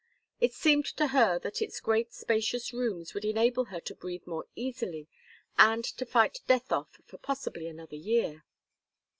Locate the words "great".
1.79-2.11